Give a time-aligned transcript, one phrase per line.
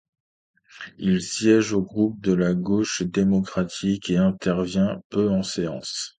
[0.97, 6.09] Il siège au groupe de la Gauche démocratique, et intervient peu en séance.